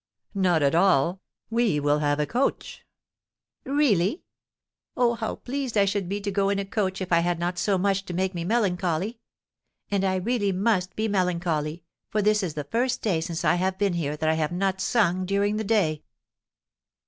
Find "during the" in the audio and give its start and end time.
15.27-15.63